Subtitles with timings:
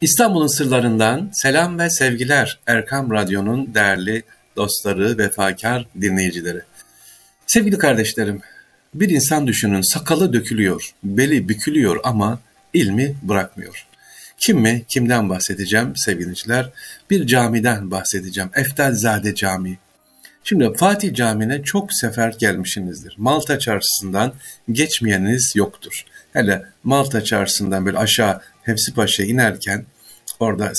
[0.00, 4.22] İstanbul'un sırlarından selam ve sevgiler Erkam Radyo'nun değerli
[4.56, 6.60] dostları, vefakar dinleyicileri.
[7.46, 8.40] Sevgili kardeşlerim,
[8.94, 12.40] bir insan düşünün sakalı dökülüyor, beli bükülüyor ama
[12.72, 13.86] ilmi bırakmıyor.
[14.38, 14.82] Kim mi?
[14.88, 16.70] Kimden bahsedeceğim sevgiliciler?
[17.10, 18.50] Bir camiden bahsedeceğim.
[18.54, 19.78] Eftalzade Camii.
[20.44, 23.14] Şimdi Fatih Camii'ne çok sefer gelmişsinizdir.
[23.18, 24.32] Malta çarşısından
[24.72, 26.04] geçmeyeniniz yoktur.
[26.32, 29.84] Hele Malta çarşısından böyle aşağı Hepsi Paşa'ya inerken
[30.40, 30.72] orada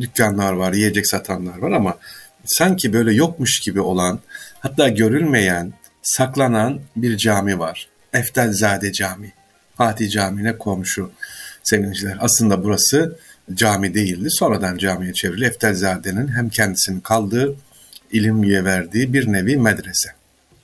[0.00, 1.98] dükkanlar var, yiyecek satanlar var ama
[2.44, 4.20] sanki böyle yokmuş gibi olan,
[4.60, 5.72] hatta görülmeyen,
[6.02, 7.88] saklanan bir cami var.
[8.12, 9.32] Eftelzade Camii.
[9.76, 11.10] Fatih Camii'ne komşu
[11.62, 12.16] sevgiliciler.
[12.20, 13.18] Aslında burası
[13.54, 14.28] cami değildi.
[14.30, 15.44] Sonradan camiye çevrildi.
[15.44, 17.56] Eftelzade'nin hem kendisinin kaldığı,
[18.12, 20.08] ilimliye verdiği bir nevi medrese.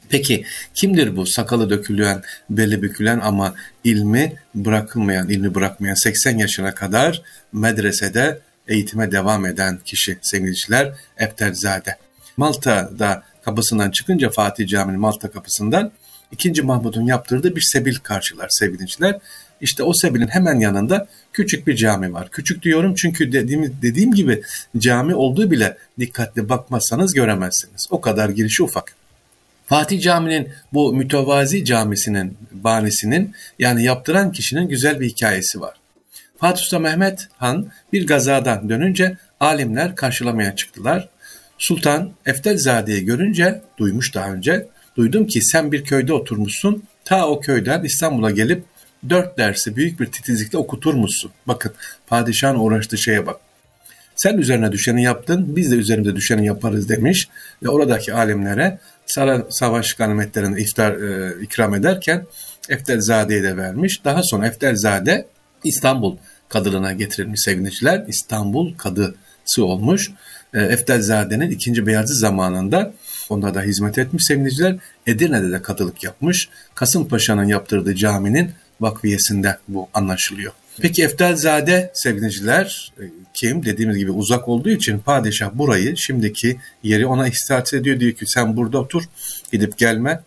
[0.08, 0.44] Peki
[0.74, 3.54] kimdir bu sakalı dökülen, beli bükülen ama
[3.84, 7.22] ilmi bırakılmayan, ilmi bırakmayan 80 yaşına kadar
[7.52, 11.96] medresede eğitime devam eden kişi sevgiliciler Efterzade.
[12.36, 15.92] Malta'da kapısından çıkınca Fatih Camii'nin Malta kapısından
[16.32, 16.62] 2.
[16.62, 19.18] Mahmud'un yaptırdığı bir sebil karşılar sevgiliciler.
[19.60, 22.28] İşte o sebilin hemen yanında küçük bir cami var.
[22.30, 24.42] Küçük diyorum çünkü dediğim, dediğim gibi
[24.78, 27.86] cami olduğu bile dikkatli bakmazsanız göremezsiniz.
[27.90, 28.94] O kadar girişi ufak.
[29.68, 35.76] Fatih Camii'nin bu mütevazi camisinin banisinin yani yaptıran kişinin güzel bir hikayesi var.
[36.38, 41.08] Fatih Sultan Mehmet Han bir gazadan dönünce alimler karşılamaya çıktılar.
[41.58, 47.84] Sultan Eftelzade'yi görünce duymuş daha önce duydum ki sen bir köyde oturmuşsun ta o köyden
[47.84, 48.64] İstanbul'a gelip
[49.08, 51.30] dört dersi büyük bir titizlikle okuturmuşsun.
[51.46, 51.72] Bakın
[52.06, 53.47] padişahın uğraştığı şeye bak.
[54.18, 57.28] Sen üzerine düşeni yaptın, biz de üzerimize düşeni yaparız demiş
[57.62, 58.78] ve oradaki alimlere
[59.50, 62.26] savaş ganimetlerini iftar e, ikram ederken
[62.68, 64.04] Eftelzade'ye de vermiş.
[64.04, 65.26] Daha sonra Eftelzade
[65.64, 66.16] İstanbul
[66.48, 68.04] kadılığına getirilmiş sevgiliciler.
[68.08, 70.10] İstanbul kadısı olmuş.
[70.54, 72.92] E, Eftelzade'nin ikinci Beyazı zamanında
[73.28, 74.76] onda da hizmet etmiş sevgiliciler.
[75.06, 76.48] Edirne'de de kadılık yapmış.
[76.74, 80.52] Kasımpaşa'nın yaptırdığı caminin vakfiyesinde bu anlaşılıyor.
[80.82, 83.64] Peki Eftelzade sevgiliciler e, kim?
[83.64, 88.00] Dediğimiz gibi uzak olduğu için padişah burayı şimdiki yeri ona istihat ediyor.
[88.00, 89.02] Diyor ki sen burada otur
[89.52, 90.20] gidip gelme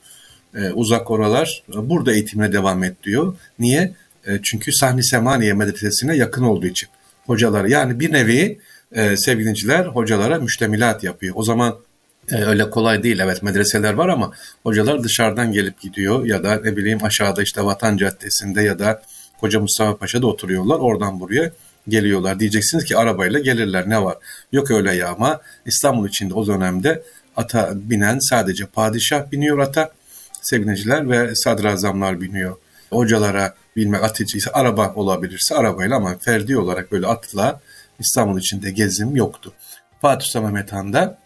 [0.55, 3.35] e, uzak oralar burada eğitimine devam et diyor.
[3.59, 3.93] Niye?
[4.27, 6.89] E, çünkü Sahni Semaniye medresesine yakın olduğu için.
[7.25, 8.59] Hocalar yani bir nevi
[8.91, 11.33] e, sevgiliciler hocalara müştemilat yapıyor.
[11.37, 11.77] O zaman
[12.29, 13.19] e, öyle kolay değil.
[13.19, 14.31] Evet medreseler var ama
[14.63, 19.01] hocalar dışarıdan gelip gidiyor ya da ne bileyim aşağıda işte Vatan Caddesi'nde ya da
[19.41, 20.79] Koca Mustafa Paşa'da oturuyorlar.
[20.79, 21.51] Oradan buraya
[21.87, 22.39] geliyorlar.
[22.39, 24.17] Diyeceksiniz ki arabayla gelirler ne var?
[24.51, 27.03] Yok öyle ya ama İstanbul içinde o dönemde
[27.35, 29.91] ata binen sadece padişah biniyor ata
[30.41, 32.57] sevgiliciler ve sadrazamlar biniyor.
[32.89, 37.59] Hocalara bilmek atıcıysa araba olabilirse arabayla ama ferdi olarak böyle atla
[37.99, 39.53] İstanbul içinde gezim yoktu.
[40.01, 41.17] Fatih Sultan Mehmet Han da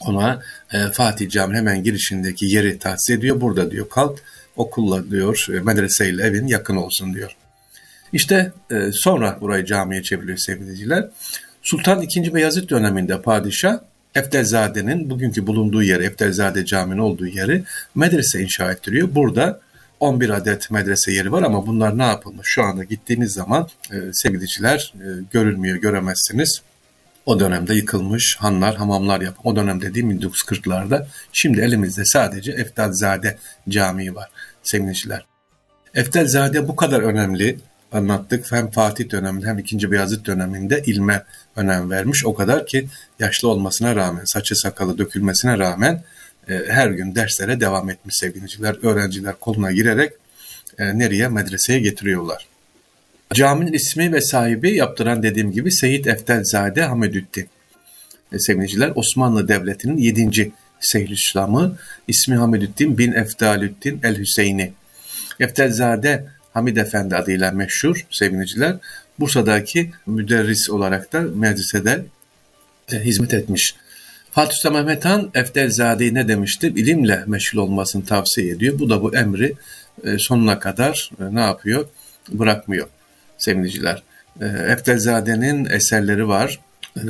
[0.00, 0.42] ona
[0.72, 3.40] e, Fatih Camii hemen girişindeki yeri tahsis ediyor.
[3.40, 4.18] Burada diyor kalk
[4.56, 7.36] okulla diyor e, medreseyle evin yakın olsun diyor.
[8.12, 11.08] İşte e, sonra burayı camiye çeviriyor sevgiliciler.
[11.62, 12.34] Sultan II.
[12.34, 13.78] Beyazıt döneminde padişah
[14.14, 19.14] Eftelzade'nin bugünkü bulunduğu yeri, Eftelzade Camii'nin olduğu yeri medrese inşa ettiriyor.
[19.14, 19.60] Burada
[20.00, 22.46] 11 adet medrese yeri var ama bunlar ne yapılmış?
[22.50, 26.62] Şu anda gittiğiniz zaman e, sevgiliciler e, görülmüyor, göremezsiniz.
[27.26, 31.06] O dönemde yıkılmış hanlar, hamamlar yapan, o dönem dediğim 1940'larda.
[31.32, 33.38] Şimdi elimizde sadece Eftelzade
[33.68, 34.28] Camii var
[34.62, 35.24] sevgiliciler.
[35.94, 37.58] Eftelzade bu kadar önemli,
[37.92, 38.52] anlattık.
[38.52, 39.90] Hem Fatih döneminde hem 2.
[39.90, 41.24] Beyazıt döneminde ilme
[41.56, 42.24] önem vermiş.
[42.24, 46.02] O kadar ki yaşlı olmasına rağmen, saçı sakalı dökülmesine rağmen
[46.48, 48.76] e, her gün derslere devam etmiş sevgiliciler.
[48.82, 50.12] Öğrenciler koluna girerek
[50.78, 51.28] e, nereye?
[51.28, 52.46] Medreseye getiriyorlar.
[53.34, 57.48] Caminin ismi ve sahibi yaptıran dediğim gibi Seyit Eftelzade Hamedüddin.
[58.32, 60.52] E, sevgiliciler Osmanlı Devleti'nin 7.
[60.80, 61.14] Seyyid-i
[62.08, 64.72] ismi Hamedüddin bin Eftalüddin el-Hüseyni.
[65.40, 68.76] Eftelzade Hamid Efendi adıyla meşhur sevgiliciler.
[69.20, 72.04] Bursa'daki müderris olarak da medresede
[72.92, 73.74] e, hizmet etmiş.
[74.30, 76.66] Fatih Sultan Mehmet Han Eftelzade'yi ne demişti?
[76.66, 78.78] İlimle meşgul olmasını tavsiye ediyor.
[78.78, 79.54] Bu da bu emri
[80.04, 81.86] e, sonuna kadar e, ne yapıyor?
[82.28, 82.86] Bırakmıyor
[83.38, 84.02] sevgiliciler.
[84.40, 86.60] E, Eftelzade'nin eserleri var.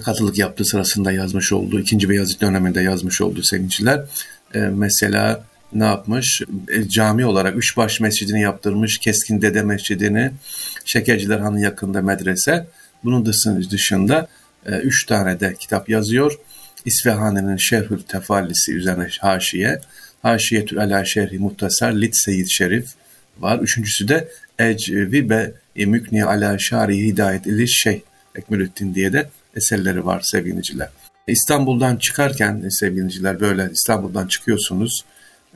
[0.05, 2.09] Katılık yaptığı sırasında yazmış olduğu, 2.
[2.09, 4.05] Beyazıt döneminde yazmış olduğu sevgiliciler.
[4.55, 6.43] Mesela ne yapmış?
[6.69, 10.31] E, cami olarak Üçbaş Mescidini yaptırmış, Keskin Dede Mescidini,
[10.85, 12.67] Şekerciler Hanı yakında medrese.
[13.05, 13.27] Bunun
[13.71, 14.29] dışında
[14.67, 16.39] e, üç tane de kitap yazıyor.
[16.85, 19.81] İsfahani'nin Şerhül Tefallisi üzerine haşiye,
[20.23, 22.87] Haşiyetül Ala Şerhi Muhtasar Lit Seyyid Şerif
[23.39, 23.59] var.
[23.59, 24.29] Üçüncüsü de
[24.59, 28.01] Ecvibe Mükni Ala Şari Hidayet İli Şeyh
[28.35, 30.89] Ekmülüddin diye de eserleri var sevgiliciler.
[31.27, 35.05] İstanbul'dan çıkarken sevgiliciler böyle İstanbul'dan çıkıyorsunuz.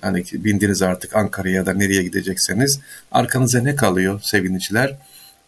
[0.01, 2.81] Hani bindiniz artık Ankara'ya da nereye gidecekseniz
[3.13, 4.97] arkanıza ne kalıyor sevgiliciler?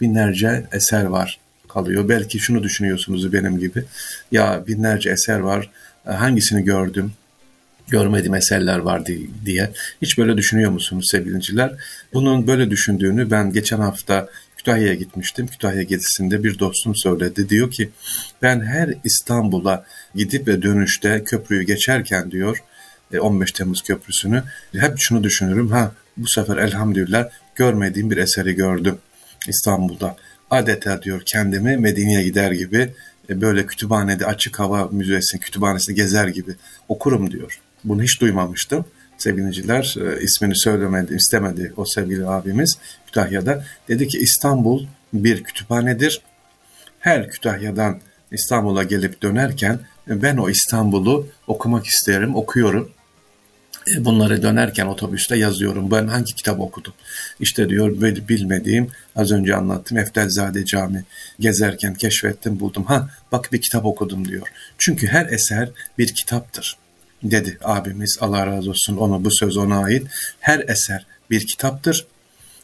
[0.01, 1.39] Binlerce eser var
[1.69, 2.09] kalıyor.
[2.09, 3.85] Belki şunu düşünüyorsunuz benim gibi.
[4.33, 5.71] Ya binlerce eser var.
[6.05, 7.13] Hangisini gördüm?
[7.89, 9.03] görmediğim eserler var
[9.45, 9.71] diye.
[10.03, 11.73] Hiç böyle düşünüyor musunuz sevgiliciler?
[12.13, 15.47] Bunun böyle düşündüğünü ben geçen hafta Kütahya'ya gitmiştim.
[15.47, 17.49] Kütahya gezisinde bir dostum söyledi.
[17.49, 17.91] Diyor ki
[18.43, 19.85] ben her İstanbul'a
[20.15, 22.63] gidip ve dönüşte köprüyü geçerken diyor
[23.13, 24.43] 15 e, Temmuz Köprüsü'nü
[24.73, 25.71] hep şunu düşünürüm.
[25.71, 28.99] Ha bu sefer elhamdülillah görmediğim bir eseri gördüm
[29.49, 30.17] İstanbul'da.
[30.51, 32.93] Adeta diyor kendimi Medine'ye gider gibi
[33.31, 36.55] e, böyle kütüphanede açık hava müzesi kütüphanesini gezer gibi
[36.89, 37.61] okurum diyor.
[37.85, 38.85] Bunu hiç duymamıştım.
[39.19, 43.65] Sevgiliciler e, ismini söylemedi, istemedi o sevgili abimiz Kütahya'da.
[43.89, 46.21] Dedi ki İstanbul bir kütüphanedir.
[47.01, 48.01] Her Kütahya'dan
[48.33, 52.91] İstanbul'a gelip dönerken ben o İstanbul'u okumak isterim, okuyorum.
[53.99, 55.91] Bunları dönerken otobüste yazıyorum.
[55.91, 56.93] Ben hangi kitap okudum?
[57.41, 61.05] İşte diyor bilmediğim az önce anlattım Eftelzade Cami
[61.41, 62.85] gezerken keşfettim buldum.
[62.85, 64.49] Ha bak bir kitap okudum diyor.
[64.79, 66.77] Çünkü her eser bir kitaptır
[67.23, 70.07] dedi abimiz Allah razı olsun onu bu söz ona ait.
[70.41, 72.07] Her eser bir kitaptır.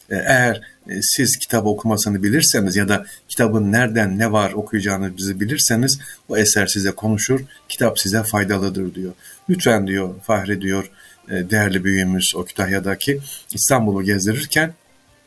[0.09, 5.99] E, eğer e, siz kitap okumasını bilirseniz ya da kitabın nereden ne var okuyacağınızı bilirseniz
[6.29, 9.13] o eser size konuşur, kitap size faydalıdır diyor.
[9.49, 10.91] Lütfen diyor Fahri diyor
[11.29, 13.19] değerli büyüğümüz o Kütahya'daki
[13.53, 14.73] İstanbul'u gezdirirken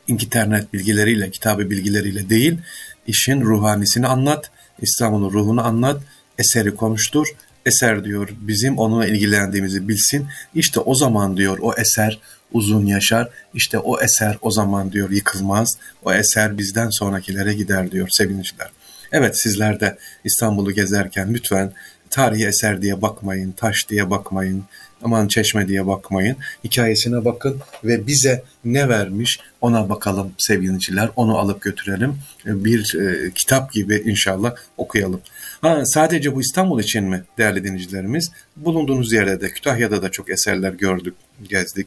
[0.07, 2.59] internet bilgileriyle, kitabı bilgileriyle değil,
[3.07, 6.03] işin ruhanisini anlat, İstanbul'un ruhunu anlat,
[6.39, 7.27] eseri konuştur,
[7.67, 10.27] eser diyor bizim onunla ilgilendiğimizi bilsin.
[10.55, 12.21] İşte o zaman diyor o eser
[12.53, 13.29] uzun yaşar.
[13.55, 15.79] İşte o eser o zaman diyor yıkılmaz.
[16.05, 18.71] O eser bizden sonrakilere gider diyor sevinçler.
[19.13, 21.73] Evet sizler de İstanbul'u gezerken lütfen
[22.11, 24.65] tarihi eser diye bakmayın, taş diye bakmayın,
[25.03, 26.37] aman çeşme diye bakmayın.
[26.65, 31.11] Hikayesine bakın ve bize ne vermiş ona bakalım sevgiliciler.
[31.17, 32.19] Onu alıp götürelim.
[32.45, 35.21] Bir e, kitap gibi inşallah okuyalım.
[35.61, 38.31] Ha, sadece bu İstanbul için mi değerli dinleyicilerimiz?
[38.57, 41.15] Bulunduğunuz yerde de Kütahya'da da çok eserler gördük,
[41.49, 41.87] gezdik.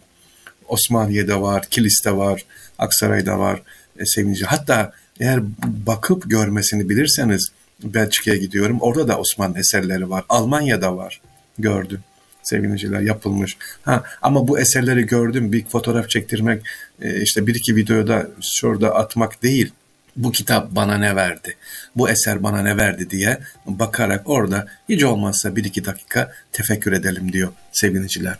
[0.68, 2.46] Osmaniye'de var, Kilis'te var,
[2.80, 3.62] Aksaray'da var
[4.00, 4.46] e, sevgili.
[4.46, 5.40] Hatta eğer
[5.88, 7.52] bakıp görmesini bilirseniz
[7.84, 8.78] Belçika'ya gidiyorum.
[8.82, 10.24] Orada da Osmanlı eserleri var.
[10.30, 11.22] Almanya'da var.
[11.60, 12.00] Gördüm
[12.44, 13.58] sevgiliciler yapılmış.
[13.82, 15.52] Ha, ama bu eserleri gördüm.
[15.52, 16.64] Bir fotoğraf çektirmek,
[17.02, 19.72] e, işte bir iki videoda şurada atmak değil
[20.16, 21.56] bu kitap bana ne verdi,
[21.96, 27.34] bu eser bana ne verdi diye bakarak orada hiç olmazsa bir iki dakika tefekkür edelim
[27.34, 28.38] diyor sevgiliciler.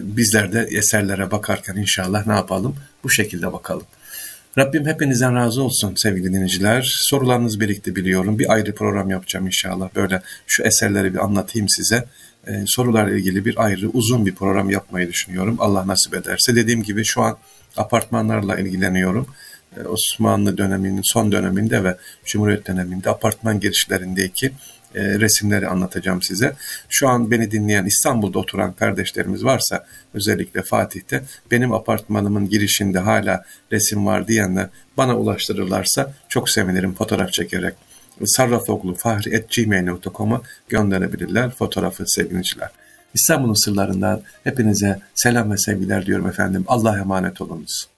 [0.00, 2.76] Bizler de eserlere bakarken inşallah ne yapalım?
[3.04, 3.86] Bu şekilde bakalım.
[4.58, 6.92] Rabbim hepinizden razı olsun sevgili dinleyiciler.
[7.00, 8.38] Sorularınız birikti biliyorum.
[8.38, 9.88] Bir ayrı program yapacağım inşallah.
[9.96, 12.04] Böyle şu eserleri bir anlatayım size.
[12.46, 15.56] Ee, sorularla ilgili bir ayrı uzun bir program yapmayı düşünüyorum.
[15.58, 16.56] Allah nasip ederse.
[16.56, 17.36] Dediğim gibi şu an
[17.76, 19.26] apartmanlarla ilgileniyorum.
[19.76, 24.52] Ee, Osmanlı döneminin son döneminde ve Cumhuriyet döneminde apartman girişlerindeki
[24.94, 26.56] e, resimleri anlatacağım size.
[26.88, 34.06] Şu an beni dinleyen İstanbul'da oturan kardeşlerimiz varsa özellikle Fatih'te benim apartmanımın girişinde hala resim
[34.06, 37.74] var diyenler bana ulaştırırlarsa çok sevinirim fotoğraf çekerek.
[38.24, 38.94] Sarrafoglu
[40.68, 42.70] gönderebilirler fotoğrafı sevgiliciler.
[43.14, 46.64] İstanbul'un sırlarından hepinize selam ve sevgiler diyorum efendim.
[46.68, 47.88] Allah'a emanet olunuz.